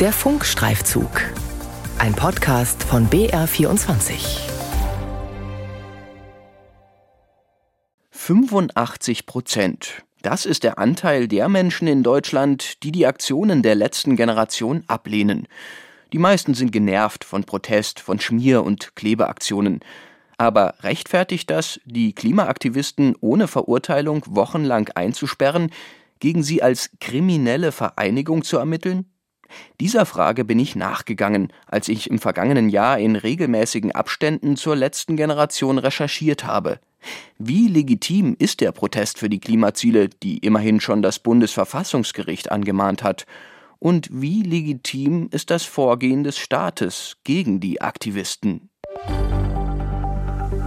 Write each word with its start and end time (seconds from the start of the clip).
Der 0.00 0.12
Funkstreifzug. 0.12 1.10
Ein 1.98 2.14
Podcast 2.14 2.84
von 2.84 3.10
BR24. 3.10 4.48
85 8.10 9.26
Prozent. 9.26 10.04
Das 10.22 10.46
ist 10.46 10.62
der 10.62 10.78
Anteil 10.78 11.26
der 11.26 11.48
Menschen 11.48 11.88
in 11.88 12.04
Deutschland, 12.04 12.84
die 12.84 12.92
die 12.92 13.06
Aktionen 13.06 13.62
der 13.64 13.74
letzten 13.74 14.14
Generation 14.14 14.84
ablehnen. 14.86 15.48
Die 16.12 16.18
meisten 16.18 16.54
sind 16.54 16.70
genervt 16.70 17.24
von 17.24 17.42
Protest, 17.42 17.98
von 17.98 18.20
Schmier- 18.20 18.62
und 18.62 18.94
Klebeaktionen. 18.94 19.80
Aber 20.36 20.74
rechtfertigt 20.82 21.50
das, 21.50 21.80
die 21.84 22.12
Klimaaktivisten 22.12 23.16
ohne 23.20 23.48
Verurteilung 23.48 24.22
wochenlang 24.28 24.90
einzusperren, 24.90 25.72
gegen 26.20 26.44
sie 26.44 26.62
als 26.62 26.90
kriminelle 27.00 27.72
Vereinigung 27.72 28.44
zu 28.44 28.58
ermitteln? 28.58 29.06
Dieser 29.80 30.06
Frage 30.06 30.44
bin 30.44 30.58
ich 30.58 30.76
nachgegangen, 30.76 31.52
als 31.66 31.88
ich 31.88 32.10
im 32.10 32.18
vergangenen 32.18 32.68
Jahr 32.68 32.98
in 32.98 33.16
regelmäßigen 33.16 33.92
Abständen 33.92 34.56
zur 34.56 34.76
letzten 34.76 35.16
Generation 35.16 35.78
recherchiert 35.78 36.44
habe. 36.44 36.80
Wie 37.38 37.68
legitim 37.68 38.36
ist 38.38 38.60
der 38.60 38.72
Protest 38.72 39.18
für 39.18 39.28
die 39.28 39.40
Klimaziele, 39.40 40.08
die 40.08 40.38
immerhin 40.38 40.80
schon 40.80 41.02
das 41.02 41.18
Bundesverfassungsgericht 41.18 42.50
angemahnt 42.50 43.02
hat? 43.02 43.26
Und 43.78 44.08
wie 44.10 44.42
legitim 44.42 45.28
ist 45.30 45.50
das 45.50 45.62
Vorgehen 45.62 46.24
des 46.24 46.36
Staates 46.38 47.16
gegen 47.22 47.60
die 47.60 47.80
Aktivisten? 47.80 48.68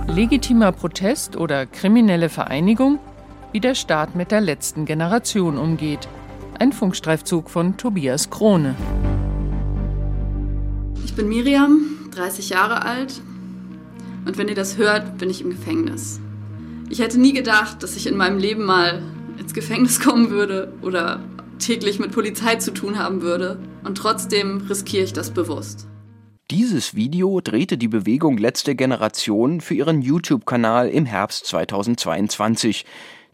Legitimer 0.07 0.71
Protest 0.71 1.35
oder 1.35 1.66
kriminelle 1.66 2.29
Vereinigung? 2.29 2.99
Wie 3.52 3.59
der 3.59 3.76
Staat 3.76 4.16
mit 4.16 4.32
der 4.32 4.41
letzten 4.41 4.85
Generation 4.85 5.57
umgeht– 5.57 6.07
ein 6.60 6.73
Funkstreifzug 6.73 7.50
von 7.50 7.78
Tobias 7.78 8.30
Krone. 8.30 8.76
Ich 11.04 11.16
bin 11.16 11.30
Miriam, 11.30 12.10
30 12.12 12.49
Jahre 12.49 12.84
alt. 12.84 13.21
Und 14.26 14.38
wenn 14.38 14.48
ihr 14.48 14.55
das 14.55 14.77
hört, 14.77 15.18
bin 15.18 15.30
ich 15.30 15.41
im 15.41 15.49
Gefängnis. 15.49 16.20
Ich 16.90 16.99
hätte 16.99 17.20
nie 17.20 17.34
gedacht, 17.34 17.84
dass 17.84 17.96
ich 17.96 18.08
in 18.08 18.18
meinem 18.18 18.38
Leben 18.38 18.66
mal 18.66 19.02
ins 19.38 19.54
Gefängnis 19.54 19.99
kommen 19.99 20.30
würde 20.30 20.74
oder 20.82 21.21
täglich 21.60 21.99
mit 21.99 22.12
Polizei 22.12 22.55
zu 22.55 22.71
tun 22.74 22.99
haben 22.99 23.21
würde. 23.21 23.60
Und 23.84 23.98
trotzdem 23.98 24.65
riskiere 24.70 25.04
ich 25.04 25.13
das 25.13 25.32
bewusst. 25.32 25.88
Dieses 26.52 26.96
Video 26.96 27.40
drehte 27.40 27.77
die 27.77 27.88
Bewegung 27.88 28.38
Letzte 28.38 28.76
Generation 28.76 29.62
für 29.62 29.74
ihren 29.74 30.02
YouTube-Kanal 30.02 30.90
im 30.90 31.05
Herbst 31.05 31.46
2022. 31.46 32.86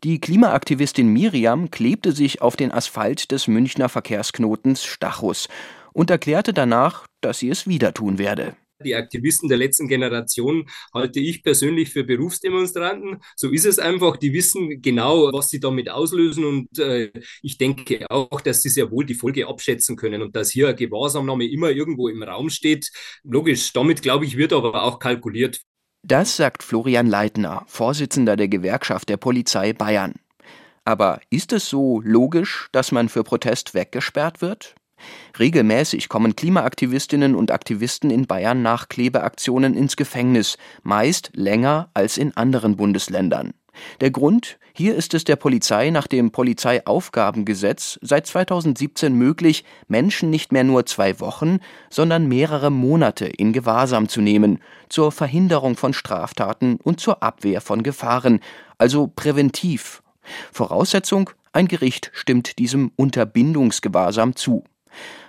Die 0.04 0.20
Klimaaktivistin 0.20 1.08
Miriam 1.08 1.72
klebte 1.72 2.12
sich 2.12 2.42
auf 2.42 2.56
den 2.56 2.72
Asphalt 2.72 3.32
des 3.32 3.48
Münchner 3.48 3.90
Verkehrsknotens 3.90 4.86
Stachus 4.86 5.48
und 5.92 6.12
erklärte 6.12 6.54
danach, 6.54 7.08
dass 7.20 7.40
sie 7.40 7.50
es 7.50 7.66
wieder 7.66 7.96
tun 7.96 8.20
werde. 8.20 8.56
Die 8.86 8.94
Aktivisten 8.94 9.50
der 9.50 9.58
letzten 9.58 9.88
Generation 9.88 10.70
halte 10.94 11.20
ich 11.20 11.42
persönlich 11.42 11.90
für 11.90 12.04
Berufsdemonstranten. 12.04 13.18
So 13.36 13.50
ist 13.50 13.66
es 13.66 13.80
einfach. 13.80 14.18
Die 14.18 14.34
wissen 14.34 14.84
genau, 14.84 15.34
was 15.34 15.50
sie 15.50 15.60
damit 15.60 15.90
auslösen. 15.90 16.46
Und 16.46 16.78
äh, 16.78 17.12
ich 17.42 17.58
denke 17.58 18.06
auch, 18.12 18.40
dass 18.40 18.62
sie 18.62 18.70
sehr 18.70 18.92
wohl 18.92 19.04
die 19.04 19.16
Folge 19.16 19.48
abschätzen 19.48 19.96
können 19.96 20.22
und 20.22 20.36
dass 20.36 20.52
hier 20.52 20.74
Gewahrsamnahme 20.74 21.48
immer 21.48 21.72
irgendwo 21.72 22.08
im 22.08 22.22
Raum 22.22 22.52
steht. 22.52 22.92
Logisch, 23.24 23.74
damit 23.74 24.04
glaube 24.04 24.26
ich, 24.26 24.38
wird 24.38 24.54
aber 24.54 24.84
auch 24.84 25.00
kalkuliert. 25.00 25.60
Das 26.08 26.38
sagt 26.38 26.64
Florian 26.64 27.08
Leitner, 27.08 27.66
Vorsitzender 27.68 28.38
der 28.38 28.48
Gewerkschaft 28.48 29.10
der 29.10 29.18
Polizei 29.18 29.74
Bayern. 29.74 30.14
Aber 30.86 31.20
ist 31.30 31.52
es 31.52 31.68
so 31.68 32.00
logisch, 32.00 32.70
dass 32.72 32.94
man 32.94 33.10
für 33.10 33.26
Protest 33.26 33.74
weggesperrt 33.74 34.40
wird? 34.42 34.76
Regelmäßig 35.38 36.08
kommen 36.08 36.38
Klimaaktivistinnen 36.38 37.36
und 37.36 37.52
Aktivisten 37.52 38.10
in 38.10 38.26
Bayern 38.26 38.62
nach 38.62 38.88
Klebeaktionen 38.88 39.74
ins 39.74 39.98
Gefängnis, 39.98 40.58
meist 40.82 41.32
länger 41.34 41.90
als 41.94 42.18
in 42.18 42.38
anderen 42.38 42.78
Bundesländern. 42.78 43.54
Der 44.00 44.10
Grund? 44.10 44.60
Hier 44.80 44.94
ist 44.94 45.16
es 45.16 45.24
der 45.24 45.38
Polizei 45.38 45.90
nach 45.90 46.06
dem 46.06 46.30
Polizeiaufgabengesetz 46.30 47.98
seit 48.04 48.28
2017 48.28 49.12
möglich, 49.12 49.64
Menschen 49.88 50.30
nicht 50.30 50.52
mehr 50.52 50.64
nur 50.64 50.86
zwei 50.86 51.20
Wochen, 51.20 51.58
sondern 51.90 52.28
mehrere 52.28 52.70
Monate 52.70 53.26
in 53.26 53.54
Gewahrsam 53.54 54.08
zu 54.08 54.22
nehmen, 54.22 54.60
zur 54.88 55.12
Verhinderung 55.12 55.78
von 55.78 55.94
Straftaten 55.94 56.76
und 56.76 57.00
zur 57.00 57.24
Abwehr 57.24 57.60
von 57.60 57.82
Gefahren, 57.82 58.40
also 58.78 59.08
präventiv. 59.08 60.04
Voraussetzung, 60.52 61.32
ein 61.54 61.68
Gericht 61.68 62.12
stimmt 62.14 62.60
diesem 62.60 62.92
Unterbindungsgewahrsam 62.98 64.36
zu. 64.36 64.64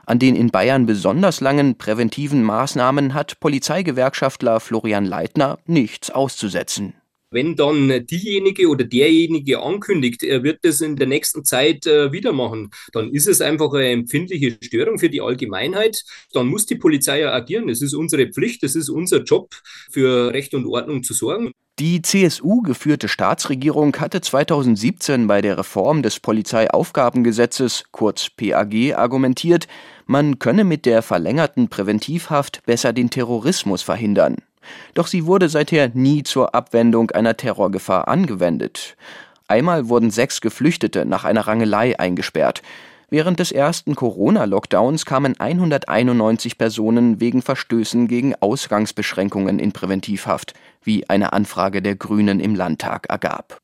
An 0.05 0.19
den 0.19 0.37
in 0.37 0.51
Bayern 0.51 0.85
besonders 0.85 1.41
langen 1.41 1.79
präventiven 1.79 2.43
Maßnahmen 2.43 3.15
hat 3.15 3.41
Polizeigewerkschaftler 3.41 4.61
Florian 4.61 5.07
Leitner 5.07 5.59
nichts 5.65 6.11
auszusetzen. 6.11 6.98
Wenn 7.31 7.56
dann 7.56 8.06
diejenige 8.06 8.69
oder 8.69 8.84
derjenige 8.84 9.61
ankündigt, 9.61 10.22
er 10.22 10.43
wird 10.43 10.61
das 10.62 10.81
in 10.81 10.97
der 10.97 11.06
nächsten 11.06 11.44
Zeit 11.44 11.87
äh, 11.87 12.11
wieder 12.11 12.33
machen, 12.33 12.71
dann 12.93 13.12
ist 13.12 13.28
es 13.28 13.41
einfach 13.41 13.72
eine 13.75 13.91
empfindliche 13.91 14.56
Störung 14.62 14.99
für 14.99 15.11
die 15.11 15.21
Allgemeinheit. 15.21 16.03
Dann 16.33 16.47
muss 16.47 16.65
die 16.65 16.77
Polizei 16.77 17.21
ja 17.21 17.33
agieren. 17.33 17.69
Es 17.69 17.83
ist 17.83 17.94
unsere 17.94 18.28
Pflicht, 18.28 18.62
es 18.65 18.75
ist 18.75 18.88
unser 18.88 19.22
Job, 19.22 19.55
für 19.91 20.33
Recht 20.33 20.55
und 20.55 20.67
Ordnung 20.67 21.03
zu 21.03 21.15
sorgen. 21.15 21.53
Die 21.78 22.03
CSU 22.03 22.62
geführte 22.62 23.06
Staatsregierung 23.06 23.94
hatte 23.97 24.21
2017 24.21 25.28
bei 25.28 25.41
der 25.41 25.59
Reform 25.59 26.03
des 26.03 26.19
Polizeiaufgabengesetzes, 26.19 27.84
kurz 27.93 28.31
PAG, 28.31 28.97
argumentiert, 28.97 29.69
man 30.06 30.41
könne 30.41 30.65
mit 30.65 30.87
der 30.87 31.03
verlängerten 31.03 31.69
Präventivhaft 31.69 32.65
besser 32.67 32.93
den 32.93 33.11
Terrorismus 33.11 33.83
verhindern. 33.83 34.38
Doch 34.95 35.06
sie 35.06 35.27
wurde 35.27 35.49
seither 35.49 35.91
nie 35.95 36.23
zur 36.23 36.55
Abwendung 36.55 37.11
einer 37.11 37.37
Terrorgefahr 37.37 38.09
angewendet. 38.09 38.97
Einmal 39.49 39.89
wurden 39.89 40.11
sechs 40.11 40.41
Geflüchtete 40.41 41.06
nach 41.06 41.25
einer 41.25 41.47
Rangelei 41.47 41.99
eingesperrt. 41.99 42.62
Während 43.11 43.41
des 43.41 43.53
ersten 43.53 43.95
Corona-Lockdowns 43.95 45.06
kamen 45.06 45.41
191 45.41 46.59
Personen 46.59 47.21
wegen 47.21 47.41
Verstößen 47.41 48.06
gegen 48.06 48.34
Ausgangsbeschränkungen 48.34 49.59
in 49.59 49.73
Präventivhaft, 49.73 50.53
wie 50.83 51.09
eine 51.09 51.33
Anfrage 51.33 51.81
der 51.81 51.97
Grünen 51.97 52.39
im 52.39 52.55
Landtag 52.55 53.06
ergab. 53.09 53.62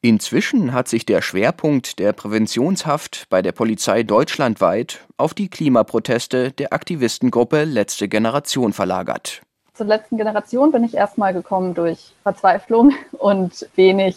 Inzwischen 0.00 0.72
hat 0.72 0.88
sich 0.88 1.04
der 1.04 1.20
Schwerpunkt 1.20 1.98
der 1.98 2.14
Präventionshaft 2.14 3.26
bei 3.28 3.42
der 3.42 3.52
Polizei 3.52 4.02
deutschlandweit 4.02 5.00
auf 5.18 5.34
die 5.34 5.48
Klimaproteste 5.48 6.52
der 6.52 6.72
Aktivistengruppe 6.72 7.64
Letzte 7.64 8.08
Generation 8.08 8.72
verlagert 8.72 9.42
zur 9.76 9.86
letzten 9.86 10.16
Generation 10.16 10.72
bin 10.72 10.84
ich 10.84 10.94
erstmal 10.94 11.32
gekommen 11.32 11.74
durch 11.74 12.12
Verzweiflung 12.22 12.92
und 13.12 13.68
wenig 13.76 14.16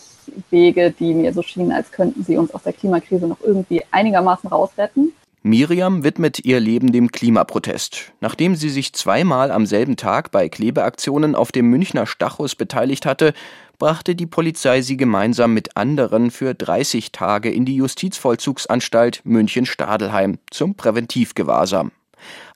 Wege, 0.49 0.91
die 0.91 1.13
mir 1.13 1.33
so 1.33 1.41
schienen, 1.41 1.71
als 1.71 1.91
könnten 1.91 2.23
sie 2.23 2.37
uns 2.37 2.53
aus 2.53 2.63
der 2.63 2.73
Klimakrise 2.73 3.27
noch 3.27 3.41
irgendwie 3.41 3.83
einigermaßen 3.91 4.49
rausretten. 4.49 5.13
Miriam 5.41 6.03
widmet 6.03 6.43
ihr 6.43 6.59
Leben 6.59 6.91
dem 6.91 7.11
Klimaprotest. 7.11 8.11
Nachdem 8.19 8.55
sie 8.55 8.69
sich 8.69 8.91
zweimal 8.91 9.51
am 9.51 9.65
selben 9.65 9.95
Tag 9.95 10.31
bei 10.31 10.49
Klebeaktionen 10.49 11.33
auf 11.33 11.53
dem 11.53 11.69
Münchner 11.69 12.05
Stachus 12.05 12.55
beteiligt 12.55 13.05
hatte, 13.05 13.33
brachte 13.77 14.15
die 14.15 14.25
Polizei 14.25 14.81
sie 14.81 14.97
gemeinsam 14.97 15.53
mit 15.53 15.77
anderen 15.77 16.29
für 16.29 16.53
30 16.53 17.13
Tage 17.13 17.49
in 17.49 17.63
die 17.63 17.77
Justizvollzugsanstalt 17.77 19.21
München-Stadelheim 19.23 20.39
zum 20.51 20.75
Präventivgewahrsam. 20.75 21.91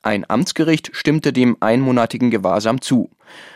Ein 0.02 0.28
Amtsgericht 0.28 0.90
stimmte 0.92 1.32
dem 1.32 1.56
einmonatigen 1.60 2.30
Gewahrsam 2.30 2.80
zu. 2.80 3.10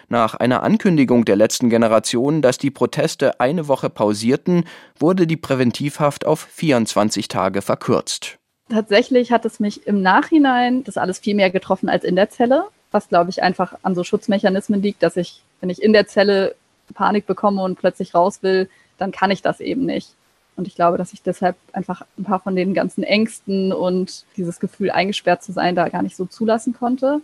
Nach 0.09 0.35
einer 0.35 0.63
Ankündigung 0.63 1.25
der 1.25 1.37
letzten 1.37 1.71
Generation, 1.71 2.43
dass 2.43 2.59
die 2.59 2.71
Proteste 2.71 3.41
eine 3.41 3.69
Woche 3.69 3.91
pausierten, 3.91 4.65
wurde 4.99 5.27
die 5.27 5.37
Präventivhaft 5.37 6.27
auf 6.27 6.41
24 6.41 7.29
Tage 7.29 7.63
verkürzt. 7.63 8.39
Tatsächlich 8.71 9.33
hat 9.33 9.45
es 9.45 9.61
mich 9.61 9.87
im 9.87 10.03
Nachhinein 10.03 10.84
das 10.84 10.97
alles 10.97 11.19
viel 11.19 11.34
mehr 11.34 11.51
getroffen 11.51 11.89
als 11.89 12.05
in 12.05 12.16
der 12.16 12.31
Zelle, 12.31 12.65
was 12.91 13.09
glaube 13.09 13.31
ich 13.31 13.43
einfach 13.43 13.75
an 13.83 13.95
so 13.95 14.04
Schutzmechanismen 14.04 14.83
liegt, 14.83 15.03
dass 15.03 15.16
ich, 15.16 15.43
wenn 15.61 15.71
ich 15.71 15.83
in 15.83 15.93
der 15.93 16.07
Zelle 16.07 16.54
Panik 16.95 17.27
bekomme 17.27 17.63
und 17.63 17.78
plötzlich 17.78 18.15
raus 18.15 18.43
will, 18.43 18.69
dann 18.99 19.13
kann 19.13 19.31
ich 19.31 19.43
das 19.43 19.61
eben 19.61 19.84
nicht. 19.87 20.15
Und 20.59 20.66
ich 20.66 20.75
glaube, 20.75 20.99
dass 20.99 21.13
ich 21.13 21.22
deshalb 21.22 21.57
einfach 21.72 22.03
ein 22.19 22.25
paar 22.25 22.41
von 22.41 22.57
den 22.57 22.75
ganzen 22.75 23.05
Ängsten 23.05 23.72
und 23.72 24.25
dieses 24.37 24.59
Gefühl, 24.59 24.91
eingesperrt 24.91 25.41
zu 25.41 25.53
sein, 25.53 25.77
da 25.77 25.89
gar 25.89 26.03
nicht 26.03 26.16
so 26.16 26.27
zulassen 26.27 26.75
konnte. 26.75 27.21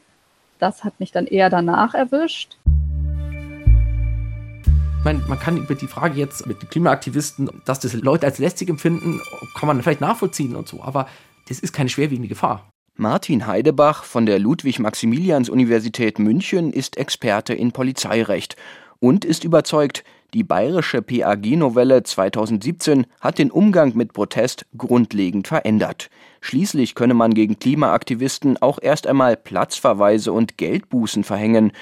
Das 0.60 0.84
hat 0.84 1.00
mich 1.00 1.10
dann 1.10 1.26
eher 1.26 1.50
danach 1.50 1.94
erwischt. 1.94 2.56
Man, 5.02 5.22
man 5.26 5.40
kann 5.40 5.56
über 5.56 5.74
die 5.74 5.88
Frage 5.88 6.18
jetzt 6.18 6.46
mit 6.46 6.62
den 6.62 6.70
Klimaaktivisten, 6.70 7.50
dass 7.64 7.80
das 7.80 7.92
Leute 7.94 8.24
als 8.24 8.38
lästig 8.38 8.70
empfinden, 8.70 9.20
kann 9.58 9.66
man 9.66 9.82
vielleicht 9.82 10.00
nachvollziehen 10.00 10.54
und 10.54 10.68
so, 10.68 10.80
aber 10.80 11.08
das 11.48 11.58
ist 11.58 11.72
keine 11.72 11.88
schwerwiegende 11.90 12.28
Gefahr. 12.28 12.70
Martin 12.96 13.48
Heidebach 13.48 14.04
von 14.04 14.24
der 14.26 14.38
Ludwig-Maximilians-Universität 14.38 16.20
München 16.20 16.72
ist 16.72 16.96
Experte 16.96 17.52
in 17.52 17.72
Polizeirecht 17.72 18.54
und 19.04 19.26
ist 19.26 19.44
überzeugt, 19.44 20.02
die 20.32 20.44
bayerische 20.44 21.02
PAG-Novelle 21.02 22.04
2017 22.04 23.04
hat 23.20 23.36
den 23.36 23.50
Umgang 23.50 23.94
mit 23.94 24.14
Protest 24.14 24.64
grundlegend 24.78 25.46
verändert. 25.46 26.08
Schließlich 26.40 26.94
könne 26.94 27.12
man 27.12 27.34
gegen 27.34 27.58
Klimaaktivisten 27.58 28.56
auch 28.62 28.78
erst 28.80 29.06
einmal 29.06 29.36
Platzverweise 29.36 30.32
und 30.32 30.56
Geldbußen 30.56 31.22
verhängen. 31.22 31.72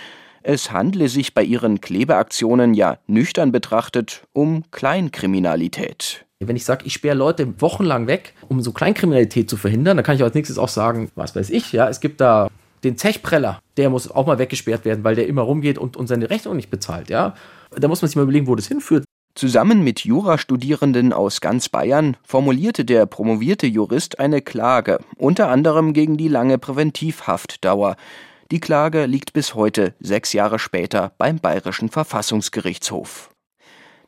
Es 0.42 0.72
handle 0.72 1.08
sich 1.08 1.32
bei 1.32 1.44
ihren 1.44 1.80
Klebeaktionen 1.80 2.74
ja 2.74 2.98
nüchtern 3.06 3.52
betrachtet 3.52 4.26
um 4.32 4.64
Kleinkriminalität. 4.72 6.26
Wenn 6.40 6.56
ich 6.56 6.64
sage, 6.64 6.86
ich 6.86 6.94
sperre 6.94 7.14
Leute 7.14 7.60
wochenlang 7.60 8.08
weg, 8.08 8.34
um 8.48 8.60
so 8.62 8.72
Kleinkriminalität 8.72 9.48
zu 9.48 9.56
verhindern, 9.56 9.96
dann 9.96 10.04
kann 10.04 10.16
ich 10.16 10.24
als 10.24 10.34
nächstes 10.34 10.58
auch 10.58 10.66
sagen, 10.66 11.08
was 11.14 11.36
weiß 11.36 11.50
ich, 11.50 11.72
ja, 11.72 11.88
es 11.88 12.00
gibt 12.00 12.20
da 12.20 12.48
den 12.84 12.96
Zechpreller, 12.96 13.60
der 13.76 13.90
muss 13.90 14.10
auch 14.10 14.26
mal 14.26 14.38
weggesperrt 14.38 14.84
werden, 14.84 15.04
weil 15.04 15.14
der 15.14 15.26
immer 15.26 15.42
rumgeht 15.42 15.78
und, 15.78 15.96
und 15.96 16.06
seine 16.06 16.30
Rechnung 16.30 16.56
nicht 16.56 16.70
bezahlt, 16.70 17.10
ja. 17.10 17.34
Da 17.70 17.88
muss 17.88 18.02
man 18.02 18.08
sich 18.08 18.16
mal 18.16 18.22
überlegen, 18.22 18.46
wo 18.46 18.54
das 18.54 18.68
hinführt. 18.68 19.04
Zusammen 19.34 19.82
mit 19.82 20.00
Jurastudierenden 20.00 21.14
aus 21.14 21.40
ganz 21.40 21.70
Bayern 21.70 22.18
formulierte 22.22 22.84
der 22.84 23.06
promovierte 23.06 23.66
Jurist 23.66 24.18
eine 24.18 24.42
Klage, 24.42 24.98
unter 25.16 25.48
anderem 25.48 25.94
gegen 25.94 26.18
die 26.18 26.28
lange 26.28 26.58
Präventivhaftdauer. 26.58 27.96
Die 28.50 28.60
Klage 28.60 29.06
liegt 29.06 29.32
bis 29.32 29.54
heute, 29.54 29.94
sechs 30.00 30.34
Jahre 30.34 30.58
später, 30.58 31.12
beim 31.16 31.38
Bayerischen 31.38 31.88
Verfassungsgerichtshof. 31.88 33.31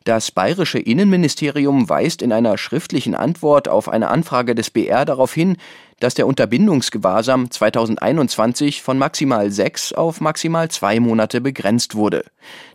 Das 0.05 0.29
bayerische 0.29 0.77
Innenministerium 0.77 1.89
weist 1.89 2.21
in 2.21 2.31
einer 2.31 2.59
schriftlichen 2.59 3.15
Antwort 3.15 3.67
auf 3.67 3.89
eine 3.89 4.09
Anfrage 4.09 4.53
des 4.53 4.69
BR 4.69 5.03
darauf 5.03 5.33
hin, 5.33 5.57
dass 5.99 6.13
der 6.13 6.27
Unterbindungsgewahrsam 6.27 7.49
2021 7.49 8.83
von 8.83 8.99
maximal 8.99 9.49
sechs 9.49 9.93
auf 9.93 10.21
maximal 10.21 10.69
zwei 10.69 10.99
Monate 10.99 11.41
begrenzt 11.41 11.95
wurde. 11.95 12.23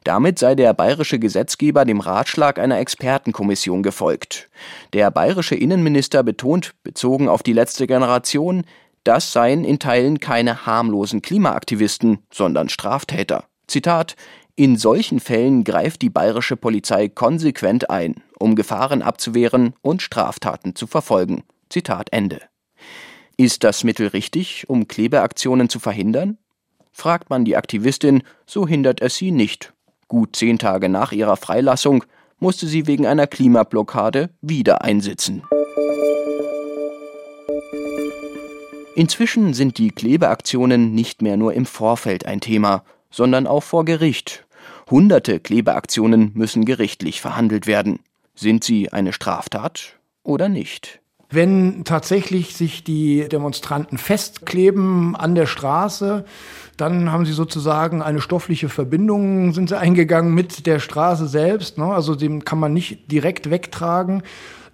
Damit 0.02 0.40
sei 0.40 0.56
der 0.56 0.74
bayerische 0.74 1.20
Gesetzgeber 1.20 1.84
dem 1.84 2.00
Ratschlag 2.00 2.58
einer 2.58 2.80
Expertenkommission 2.80 3.84
gefolgt. 3.84 4.50
Der 4.92 5.12
bayerische 5.12 5.54
Innenminister 5.54 6.24
betont, 6.24 6.74
bezogen 6.82 7.28
auf 7.28 7.44
die 7.44 7.52
letzte 7.52 7.86
Generation, 7.86 8.64
das 9.04 9.32
seien 9.32 9.62
in 9.62 9.78
Teilen 9.78 10.18
keine 10.18 10.66
harmlosen 10.66 11.22
Klimaaktivisten, 11.22 12.18
sondern 12.32 12.68
Straftäter. 12.68 13.44
Zitat 13.68 14.16
in 14.56 14.76
solchen 14.76 15.20
Fällen 15.20 15.64
greift 15.64 16.02
die 16.02 16.10
bayerische 16.10 16.56
Polizei 16.56 17.08
konsequent 17.08 17.90
ein, 17.90 18.16
um 18.38 18.54
Gefahren 18.54 19.02
abzuwehren 19.02 19.74
und 19.82 20.02
Straftaten 20.02 20.74
zu 20.74 20.86
verfolgen. 20.86 21.44
Zitat 21.68 22.08
Ende. 22.12 22.40
Ist 23.36 23.64
das 23.64 23.84
Mittel 23.84 24.08
richtig, 24.08 24.68
um 24.68 24.88
Klebeaktionen 24.88 25.68
zu 25.68 25.78
verhindern? 25.78 26.36
Fragt 26.92 27.30
man 27.30 27.44
die 27.44 27.56
Aktivistin, 27.56 28.22
so 28.44 28.66
hindert 28.66 29.00
es 29.00 29.16
sie 29.16 29.30
nicht. 29.30 29.72
Gut 30.08 30.36
zehn 30.36 30.58
Tage 30.58 30.88
nach 30.88 31.12
ihrer 31.12 31.36
Freilassung 31.36 32.04
musste 32.38 32.66
sie 32.66 32.86
wegen 32.86 33.06
einer 33.06 33.26
Klimablockade 33.26 34.30
wieder 34.40 34.82
einsitzen. 34.82 35.42
Inzwischen 38.96 39.54
sind 39.54 39.78
die 39.78 39.90
Klebeaktionen 39.90 40.94
nicht 40.94 41.22
mehr 41.22 41.36
nur 41.36 41.54
im 41.54 41.64
Vorfeld 41.64 42.26
ein 42.26 42.40
Thema, 42.40 42.82
sondern 43.10 43.46
auch 43.46 43.62
vor 43.62 43.84
Gericht. 43.84 44.46
Hunderte 44.90 45.40
Klebeaktionen 45.40 46.32
müssen 46.34 46.64
gerichtlich 46.64 47.20
verhandelt 47.20 47.66
werden. 47.66 48.00
Sind 48.34 48.64
sie 48.64 48.92
eine 48.92 49.12
Straftat 49.12 49.98
oder 50.22 50.48
nicht? 50.48 51.00
Wenn 51.32 51.84
tatsächlich 51.84 52.56
sich 52.56 52.82
die 52.82 53.28
Demonstranten 53.28 53.98
festkleben 53.98 55.14
an 55.14 55.36
der 55.36 55.46
Straße, 55.46 56.24
dann 56.80 57.12
haben 57.12 57.26
sie 57.26 57.32
sozusagen 57.32 58.02
eine 58.02 58.20
stoffliche 58.20 58.68
Verbindung, 58.68 59.52
sind 59.52 59.68
sie 59.68 59.78
eingegangen 59.78 60.34
mit 60.34 60.66
der 60.66 60.80
Straße 60.80 61.28
selbst. 61.28 61.78
Ne? 61.78 61.84
Also 61.84 62.14
dem 62.14 62.44
kann 62.44 62.58
man 62.58 62.72
nicht 62.72 63.10
direkt 63.12 63.50
wegtragen. 63.50 64.22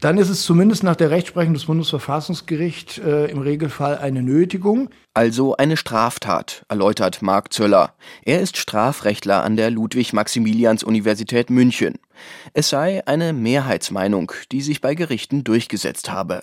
Dann 0.01 0.19
ist 0.19 0.29
es 0.29 0.43
zumindest 0.43 0.83
nach 0.83 0.95
der 0.95 1.11
Rechtsprechung 1.11 1.55
des 1.55 1.65
Bundesverfassungsgerichts 1.65 2.99
äh, 2.99 3.31
im 3.31 3.39
Regelfall 3.39 3.97
eine 3.99 4.23
Nötigung. 4.23 4.91
Also 5.15 5.57
eine 5.57 5.77
Straftat, 5.79 6.65
erläutert 6.69 7.23
Marc 7.23 7.53
Zöller. 7.53 7.95
Er 8.23 8.41
ist 8.41 8.59
Strafrechtler 8.59 9.43
an 9.43 9.57
der 9.57 9.71
Ludwig-Maximilians-Universität 9.71 11.49
München. 11.49 11.95
Es 12.53 12.69
sei 12.69 13.07
eine 13.07 13.33
Mehrheitsmeinung, 13.33 14.33
die 14.53 14.61
sich 14.61 14.83
bei 14.83 14.95
Gerichten 14.95 15.45
durchgesetzt 15.45 16.11
habe. 16.11 16.43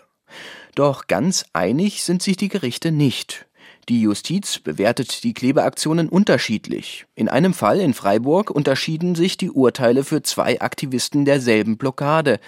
Doch 0.74 1.06
ganz 1.06 1.46
einig 1.54 2.04
sind 2.04 2.24
sich 2.24 2.38
die 2.38 2.50
Gerichte 2.50 2.92
nicht. 2.92 3.46
Die 3.90 4.02
Justiz 4.02 4.60
bewertet 4.60 5.24
die 5.24 5.34
Klebeaktionen 5.34 6.08
unterschiedlich. 6.08 7.06
In 7.16 7.28
einem 7.28 7.54
Fall 7.54 7.82
in 7.82 7.94
Freiburg 7.94 8.50
unterschieden 8.50 9.14
sich 9.16 9.38
die 9.38 9.52
Urteile 9.52 10.06
für 10.06 10.24
zwei 10.24 10.62
Aktivisten 10.62 11.26
derselben 11.26 11.78
Blockade. 11.78 12.40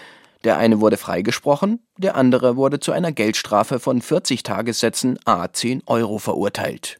Der 0.45 0.57
eine 0.57 0.79
wurde 0.79 0.95
freigesprochen, 0.95 1.79
der 1.97 2.15
andere 2.15 2.55
wurde 2.55 2.79
zu 2.79 2.91
einer 2.91 3.11
Geldstrafe 3.11 3.79
von 3.79 4.01
40 4.01 4.43
Tagessätzen 4.43 5.19
a 5.25 5.51
10 5.51 5.83
Euro 5.87 6.19
verurteilt. 6.19 6.99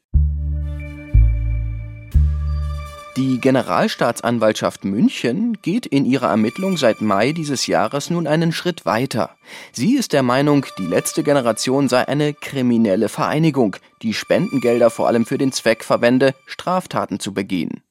Die 3.17 3.39
Generalstaatsanwaltschaft 3.39 4.83
München 4.83 5.57
geht 5.61 5.85
in 5.85 6.03
ihrer 6.03 6.27
Ermittlung 6.27 6.75
seit 6.75 6.99
Mai 6.99 7.31
dieses 7.31 7.65
Jahres 7.65 8.09
nun 8.09 8.27
einen 8.27 8.51
Schritt 8.51 8.85
weiter. 8.85 9.29
Sie 9.71 9.95
ist 9.95 10.11
der 10.11 10.21
Meinung, 10.21 10.65
die 10.77 10.85
letzte 10.85 11.23
Generation 11.23 11.87
sei 11.87 12.05
eine 12.09 12.33
kriminelle 12.33 13.07
Vereinigung, 13.07 13.77
die 14.01 14.13
Spendengelder 14.13 14.89
vor 14.89 15.07
allem 15.07 15.25
für 15.25 15.37
den 15.37 15.53
Zweck 15.53 15.85
verwende, 15.85 16.35
Straftaten 16.45 17.21
zu 17.21 17.33
begehen. 17.33 17.81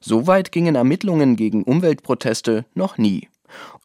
Soweit 0.00 0.50
gingen 0.50 0.76
Ermittlungen 0.76 1.36
gegen 1.36 1.64
Umweltproteste 1.64 2.64
noch 2.72 2.96
nie. 2.96 3.28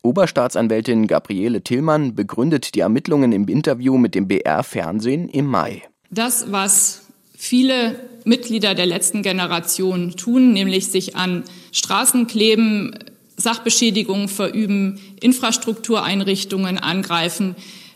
Oberstaatsanwältin 0.02 1.08
Gabriele 1.08 1.62
Tillmann 1.62 2.16
begründet 2.16 2.74
die 2.74 2.80
Ermittlungen 2.80 3.34
im 3.34 3.50
Interview 3.50 3.98
mit 3.98 4.16
dem 4.16 4.30
BR 4.30 4.64
Fernsehen 4.64 5.28
im 5.28 5.46
Mai. 5.46 5.84
Das, 6.10 6.54
was 6.54 7.08
viele 7.38 8.00
Mitglieder 8.30 8.76
der 8.76 8.86
letzten 8.86 9.24
Generation 9.24 10.16
tun, 10.16 10.54
nämlich 10.54 10.88
sich 10.88 11.16
an 11.18 11.44
Straßen 11.74 12.28
kleben, 12.28 12.98
Sachbeschädigungen 13.36 14.30
verüben, 14.30 15.00
Infrastruktureinrichtungen 15.20 16.78
angreifen, 16.78 17.56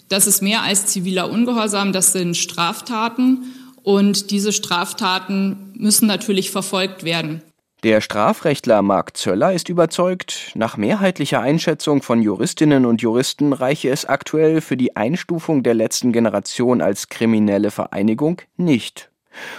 das 0.10 0.28
ist 0.28 0.42
mehr 0.42 0.62
als 0.62 0.86
ziviler 0.86 1.32
Ungehorsam, 1.32 1.94
das 1.94 2.14
sind 2.14 2.38
Straftaten 2.38 3.46
und 3.82 4.32
diese 4.32 4.52
Straftaten 4.52 5.74
müssen 5.76 6.08
natürlich 6.08 6.52
verfolgt 6.52 7.04
werden. 7.04 7.42
Der 7.84 8.00
Strafrechtler 8.00 8.82
Marc 8.82 9.18
Zöller 9.18 9.54
ist 9.54 9.70
überzeugt, 9.70 10.52
nach 10.56 10.78
mehrheitlicher 10.78 11.42
Einschätzung 11.42 12.02
von 12.02 12.22
Juristinnen 12.22 12.86
und 12.86 13.02
Juristen 13.02 13.52
reiche 13.52 13.90
es 13.90 14.06
aktuell 14.06 14.62
für 14.62 14.78
die 14.78 14.96
Einstufung 14.96 15.64
der 15.64 15.74
letzten 15.74 16.14
Generation 16.14 16.82
als 16.82 17.10
kriminelle 17.10 17.72
Vereinigung 17.72 18.42
nicht. 18.56 19.10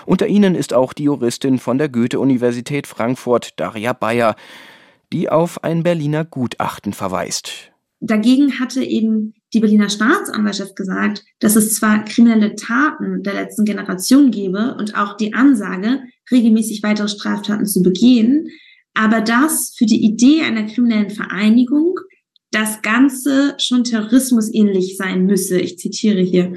Unter 0.07 0.27
ihnen 0.27 0.55
ist 0.55 0.73
auch 0.73 0.93
die 0.93 1.05
Juristin 1.05 1.59
von 1.59 1.79
der 1.79 1.89
Goethe-Universität 1.89 2.87
Frankfurt, 2.87 3.53
Daria 3.57 3.93
Bayer, 3.93 4.37
die 5.13 5.29
auf 5.29 5.63
ein 5.63 5.83
Berliner 5.83 6.25
Gutachten 6.25 6.93
verweist. 6.93 7.71
Dagegen 8.01 8.59
hatte 8.59 8.83
eben 8.83 9.35
die 9.55 9.61
Berliner 9.61 9.89
Staatsanwaltschaft 9.89 10.77
gesagt, 10.77 11.25
dass 11.39 11.57
es 11.57 11.75
zwar 11.75 12.05
kriminelle 12.05 12.55
Taten 12.55 13.23
der 13.23 13.35
letzten 13.35 13.65
Generation 13.65 14.31
gebe 14.31 14.77
und 14.79 14.97
auch 14.97 15.17
die 15.17 15.33
Ansage, 15.33 16.03
regelmäßig 16.31 16.83
weitere 16.83 17.09
Straftaten 17.09 17.67
zu 17.67 17.83
begehen, 17.83 18.49
aber 18.95 19.21
dass 19.21 19.75
für 19.77 19.87
die 19.87 20.05
Idee 20.05 20.43
einer 20.43 20.65
kriminellen 20.65 21.11
Vereinigung 21.11 21.95
das 22.51 22.83
Ganze 22.83 23.57
schon 23.59 23.85
terrorismusähnlich 23.85 24.97
sein 24.97 25.27
müsse. 25.27 25.59
Ich 25.59 25.79
zitiere 25.79 26.21
hier 26.21 26.55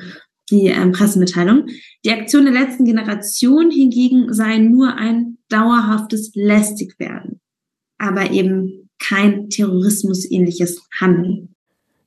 die 0.49 0.67
ähm, 0.67 0.91
Pressemitteilung. 0.91 1.67
Die 2.05 2.11
Aktion 2.11 2.45
der 2.45 2.53
letzten 2.53 2.85
Generation 2.85 3.71
hingegen 3.71 4.33
sei 4.33 4.57
nur 4.57 4.95
ein 4.95 5.37
dauerhaftes 5.49 6.31
Lästigwerden, 6.35 7.39
aber 7.97 8.31
eben 8.31 8.89
kein 8.99 9.49
terrorismusähnliches 9.49 10.87
Handeln. 10.99 11.55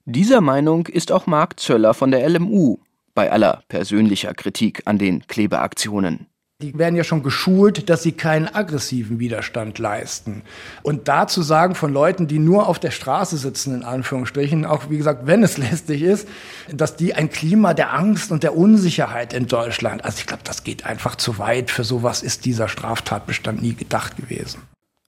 Dieser 0.07 0.41
Meinung 0.41 0.87
ist 0.87 1.13
auch 1.13 1.27
Marc 1.27 1.61
Zöller 1.61 1.95
von 1.95 2.11
der 2.11 2.29
LMU, 2.29 2.79
bei 3.15 3.31
aller 3.31 3.63
persönlicher 3.69 4.35
Kritik 4.35 4.83
an 4.87 4.99
den 4.99 5.27
Klebeaktionen. 5.27 6.27
Die 6.63 6.77
werden 6.77 6.95
ja 6.95 7.05
schon 7.05 7.23
geschult, 7.23 7.89
dass 7.89 8.03
sie 8.03 8.13
keinen 8.13 8.47
aggressiven 8.47 9.19
Widerstand 9.19 9.79
leisten. 9.79 10.43
Und 10.83 11.09
da 11.09 11.27
zu 11.27 11.41
sagen 11.41 11.75
von 11.75 11.93
Leuten, 11.93 12.27
die 12.27 12.39
nur 12.39 12.69
auf 12.69 12.79
der 12.79 12.91
Straße 12.91 13.39
sitzen, 13.39 13.75
in 13.75 13.83
Anführungsstrichen, 13.83 14.67
auch 14.67 14.91
wie 14.91 14.99
gesagt, 14.99 15.27
wenn 15.27 15.43
es 15.43 15.57
lästig 15.59 16.03
ist, 16.03 16.29
dass 16.71 16.97
die 16.97 17.15
ein 17.15 17.31
Klima 17.31 17.73
der 17.73 17.95
Angst 17.95 18.31
und 18.31 18.43
der 18.43 18.57
Unsicherheit 18.57 19.33
in 19.33 19.47
Deutschland, 19.47 20.05
also 20.05 20.19
ich 20.19 20.27
glaube, 20.27 20.43
das 20.45 20.63
geht 20.63 20.85
einfach 20.85 21.17
zu 21.17 21.39
weit. 21.39 21.71
Für 21.71 21.85
sowas 21.85 22.23
ist 22.23 22.45
dieser 22.45 22.69
Straftatbestand 22.69 23.63
nie 23.63 23.75
gedacht 23.75 24.17
gewesen. 24.17 24.61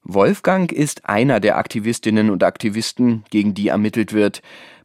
Wolfgang 0.05 0.73
ist 0.73 1.07
einer 1.07 1.39
der 1.39 1.59
Aktivistinnen 1.59 2.31
und 2.31 2.43
Aktivisten, 2.43 3.25
gegen 3.31 3.55
die 3.55 3.69
ermittelt 3.69 4.13
wird. 4.13 4.43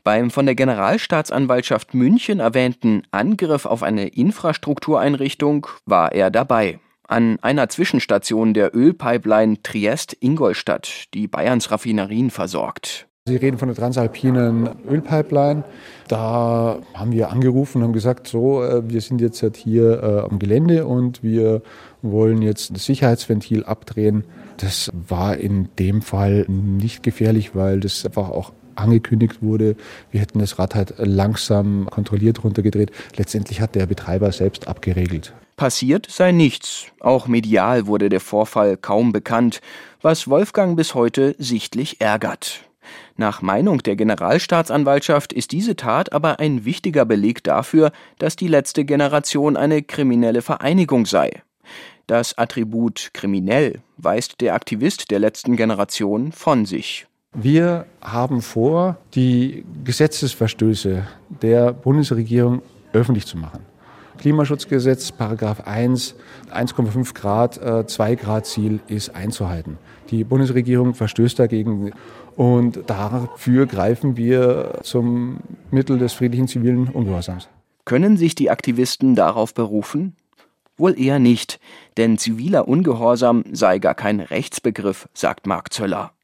Beim 0.07 0.31
von 0.31 0.45
der 0.45 0.55
Generalstaatsanwaltschaft 0.55 1.93
München 1.93 2.39
erwähnten 2.39 3.03
Angriff 3.11 3.65
auf 3.65 3.83
eine 3.83 4.07
Infrastruktureinrichtung 4.07 5.67
war 5.85 6.13
er 6.13 6.31
dabei. 6.31 6.79
an 7.09 7.39
einer 7.41 7.67
Zwischenstation 7.67 8.53
der 8.53 8.73
Ölpipeline 8.73 9.61
Triest-Ingolstadt, 9.63 11.13
die 11.13 11.27
Bayerns 11.27 11.71
Raffinerien 11.71 12.29
versorgt. 12.29 13.09
Sie 13.25 13.35
reden 13.35 13.57
von 13.57 13.67
der 13.67 13.75
transalpinen 13.75 14.69
Ölpipeline. 14.89 15.65
Da 16.07 16.79
haben 16.93 17.11
wir 17.11 17.29
angerufen 17.29 17.79
und 17.79 17.83
haben 17.83 17.93
gesagt, 17.93 18.27
so, 18.27 18.63
äh, 18.63 18.89
wir 18.89 19.01
sind 19.01 19.19
jetzt 19.19 19.43
halt 19.43 19.57
hier 19.57 20.01
äh, 20.01 20.19
am 20.31 20.39
Gelände 20.39 20.87
und 20.87 21.21
wir 21.21 21.61
wollen 22.01 22.41
jetzt 22.41 22.73
das 22.73 22.85
Sicherheitsventil 22.85 23.65
abdrehen. 23.65 24.23
Das 24.55 24.89
war 24.93 25.35
in 25.35 25.67
dem 25.77 26.01
Fall 26.01 26.45
nicht 26.47 27.03
gefährlich, 27.03 27.53
weil 27.53 27.81
das 27.81 28.05
einfach 28.05 28.29
auch 28.29 28.53
angekündigt 28.77 29.41
wurde. 29.41 29.75
Wir 30.11 30.21
hätten 30.21 30.39
das 30.39 30.59
Rad 30.59 30.75
halt 30.75 30.93
langsam 30.97 31.87
kontrolliert 31.89 32.43
runtergedreht. 32.43 32.91
Letztendlich 33.15 33.61
hat 33.61 33.75
der 33.75 33.85
Betreiber 33.85 34.31
selbst 34.31 34.67
abgeregelt. 34.67 35.33
Passiert 35.55 36.07
sei 36.09 36.31
nichts. 36.31 36.85
Auch 36.99 37.27
medial 37.27 37.87
wurde 37.87 38.09
der 38.09 38.19
Vorfall 38.19 38.77
kaum 38.77 39.11
bekannt, 39.11 39.61
was 40.01 40.27
Wolfgang 40.27 40.77
bis 40.77 40.93
heute 40.93 41.35
sichtlich 41.39 41.99
ärgert. 41.99 42.61
Nach 43.15 43.41
Meinung 43.41 43.79
der 43.79 43.95
Generalstaatsanwaltschaft 43.95 45.33
ist 45.33 45.51
diese 45.51 45.75
Tat 45.75 46.13
aber 46.13 46.39
ein 46.39 46.63
wichtiger 46.65 47.05
Beleg 47.05 47.43
dafür, 47.43 47.91
dass 48.19 48.35
die 48.35 48.47
letzte 48.47 48.85
Generation 48.85 49.57
eine 49.57 49.81
kriminelle 49.81 50.41
Vereinigung 50.41 51.05
sei. 51.05 51.41
Das 52.05 52.37
Attribut 52.37 53.09
kriminell 53.13 53.81
weist 53.97 54.39
der 54.39 54.53
Aktivist 54.53 55.11
der 55.11 55.19
letzten 55.19 55.57
Generation 55.57 56.31
von 56.31 56.65
sich. 56.65 57.07
Wir 57.39 57.85
haben 58.01 58.41
vor, 58.41 58.97
die 59.13 59.63
Gesetzesverstöße 59.83 61.05
der 61.41 61.71
Bundesregierung 61.71 62.63
öffentlich 62.93 63.27
zu 63.27 63.37
machen. 63.37 63.59
Klimaschutzgesetz, 64.17 65.11
Paragraph 65.11 65.61
1, 65.67 66.15
1,5 66.51 67.13
Grad, 67.13 67.89
2 67.89 68.11
äh, 68.11 68.15
Grad 68.15 68.47
Ziel 68.47 68.79
ist 68.87 69.13
einzuhalten. 69.13 69.77
Die 70.09 70.23
Bundesregierung 70.23 70.95
verstößt 70.95 71.37
dagegen 71.37 71.91
und 72.35 72.89
dafür 72.89 73.67
greifen 73.67 74.17
wir 74.17 74.79
zum 74.81 75.37
Mittel 75.69 75.99
des 75.99 76.13
friedlichen 76.13 76.47
zivilen 76.47 76.87
Ungehorsams. 76.87 77.49
Können 77.85 78.17
sich 78.17 78.33
die 78.33 78.49
Aktivisten 78.49 79.13
darauf 79.13 79.53
berufen? 79.53 80.15
Wohl 80.75 80.99
eher 80.99 81.19
nicht, 81.19 81.59
denn 81.97 82.17
ziviler 82.17 82.67
Ungehorsam 82.67 83.43
sei 83.51 83.77
gar 83.77 83.93
kein 83.93 84.19
Rechtsbegriff, 84.19 85.07
sagt 85.13 85.45
Marc 85.45 85.71
Zöller. 85.71 86.16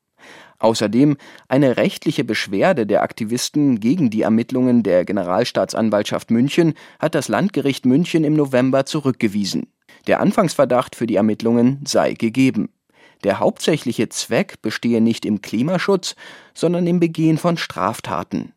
Außerdem 0.63 1.17
eine 1.49 1.75
rechtliche 1.75 2.23
Beschwerde 2.23 2.87
der 2.87 3.03
Aktivisten 3.03 3.81
gegen 3.81 4.09
die 4.09 4.21
Ermittlungen 4.21 4.81
der 4.81 5.03
Generalstaatsanwaltschaft 5.03 6.31
München 6.31 6.75
hat 6.99 7.15
das 7.15 7.27
Landgericht 7.27 7.85
München 7.85 8.23
im 8.23 8.33
November 8.33 8.85
zurückgewiesen. 8.85 9.67
Der 10.07 10.21
Anfangsverdacht 10.21 10.95
für 10.95 11.05
die 11.05 11.17
Ermittlungen 11.17 11.81
sei 11.85 12.13
gegeben. 12.13 12.69
Der 13.25 13.41
hauptsächliche 13.41 14.07
Zweck 14.07 14.61
bestehe 14.61 15.01
nicht 15.01 15.25
im 15.25 15.41
Klimaschutz, 15.41 16.15
sondern 16.53 16.87
im 16.87 17.01
Begehen 17.01 17.37
von 17.37 17.57
Straftaten. 17.57 18.53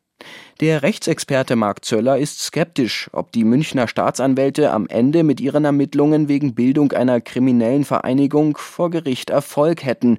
Der 0.61 0.85
Rechtsexperte 0.85 1.57
Marc 1.57 1.85
Zöller 1.85 2.19
ist 2.19 2.39
skeptisch, 2.39 3.11
ob 3.13 3.33
die 3.33 3.45
Münchner 3.45 3.89
Staatsanwälte 3.89 4.71
am 4.71 4.87
Ende 4.87 5.25
mit 5.25 5.41
ihren 5.41 5.65
Ermittlungen 5.65 6.29
wegen 6.29 6.55
Bildung 6.55 6.93
einer 6.93 7.21
kriminellen 7.21 7.85
Vereinigung 7.85 8.57
vor 8.57 8.91
Gericht 8.91 9.31
Erfolg 9.31 9.85
hätten. 9.85 10.19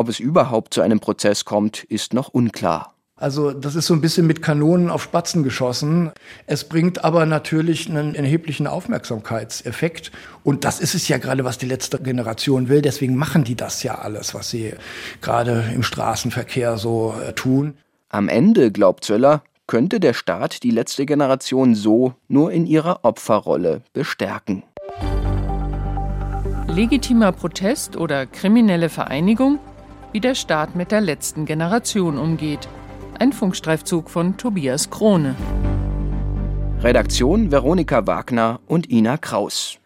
Ob 0.00 0.08
es 0.08 0.18
überhaupt 0.18 0.72
zu 0.72 0.80
einem 0.80 0.98
Prozess 0.98 1.44
kommt, 1.44 1.84
ist 1.84 2.14
noch 2.14 2.28
unklar. 2.28 2.94
Also 3.16 3.50
das 3.50 3.74
ist 3.74 3.84
so 3.84 3.92
ein 3.92 4.00
bisschen 4.00 4.26
mit 4.26 4.40
Kanonen 4.40 4.88
auf 4.88 5.02
Spatzen 5.02 5.42
geschossen. 5.42 6.10
Es 6.46 6.64
bringt 6.64 7.04
aber 7.04 7.26
natürlich 7.26 7.90
einen 7.90 8.14
erheblichen 8.14 8.66
Aufmerksamkeitseffekt. 8.66 10.10
Und 10.42 10.64
das 10.64 10.80
ist 10.80 10.94
es 10.94 11.06
ja 11.08 11.18
gerade, 11.18 11.44
was 11.44 11.58
die 11.58 11.66
letzte 11.66 11.98
Generation 11.98 12.70
will. 12.70 12.80
Deswegen 12.80 13.14
machen 13.14 13.44
die 13.44 13.56
das 13.56 13.82
ja 13.82 13.96
alles, 13.96 14.32
was 14.32 14.48
sie 14.48 14.72
gerade 15.20 15.70
im 15.74 15.82
Straßenverkehr 15.82 16.78
so 16.78 17.14
äh, 17.22 17.34
tun. 17.34 17.74
Am 18.08 18.30
Ende, 18.30 18.72
glaubt 18.72 19.04
Zöller, 19.04 19.42
könnte 19.66 20.00
der 20.00 20.14
Staat 20.14 20.62
die 20.62 20.70
letzte 20.70 21.04
Generation 21.04 21.74
so 21.74 22.14
nur 22.26 22.52
in 22.52 22.64
ihrer 22.64 23.04
Opferrolle 23.04 23.82
bestärken. 23.92 24.62
Legitimer 26.68 27.32
Protest 27.32 27.98
oder 27.98 28.24
kriminelle 28.24 28.88
Vereinigung? 28.88 29.58
Wie 30.12 30.20
der 30.20 30.34
Staat 30.34 30.74
mit 30.74 30.90
der 30.90 31.00
letzten 31.00 31.44
Generation 31.44 32.18
umgeht. 32.18 32.68
Ein 33.20 33.32
Funkstreifzug 33.32 34.10
von 34.10 34.36
Tobias 34.36 34.90
Krone. 34.90 35.36
Redaktion 36.80 37.52
Veronika 37.52 38.06
Wagner 38.08 38.58
und 38.66 38.90
Ina 38.90 39.18
Kraus. 39.18 39.79